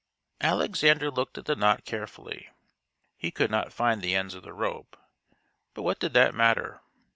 [0.41, 2.49] Alexander looked at the knot carefully.
[3.17, 4.97] He could not find the ends of the rope;
[5.75, 6.81] but what did that matter?